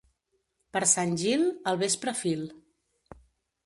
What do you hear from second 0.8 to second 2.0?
Sant Gil, al